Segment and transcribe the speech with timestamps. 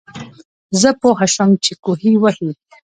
[0.81, 2.49] زۀ پوهه شوم چې کوهے وهي